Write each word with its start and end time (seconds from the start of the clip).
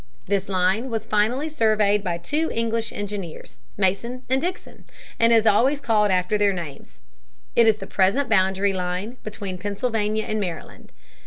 This 0.27 0.49
line 0.49 0.89
was 0.89 1.05
finally 1.05 1.47
surveyed 1.47 2.03
by 2.03 2.17
two 2.17 2.49
English 2.51 2.91
engineers, 2.91 3.59
Mason 3.77 4.23
and 4.29 4.41
Dixon, 4.41 4.85
and 5.19 5.31
is 5.31 5.45
always 5.45 5.79
called 5.79 6.09
after 6.09 6.39
their 6.39 6.53
names. 6.53 6.97
It 7.55 7.67
is 7.67 7.77
the 7.77 7.85
present 7.85 8.27
boundary 8.27 8.73
line 8.73 9.17
between 9.23 9.59
Pennsylvania 9.59 10.25
and 10.27 10.39
Maryland. 10.39 10.91